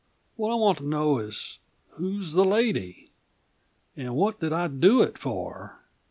[0.35, 1.59] What I want to know is
[1.91, 3.11] who's the lady?
[3.95, 5.77] And what did I do it for?"